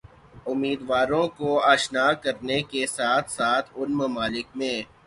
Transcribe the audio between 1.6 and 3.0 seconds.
آشنا کرنے کے